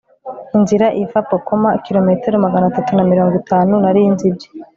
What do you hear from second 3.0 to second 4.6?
mirongo itanu. nari nzi ibye